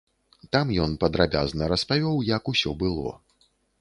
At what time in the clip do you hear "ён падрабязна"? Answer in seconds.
0.85-1.67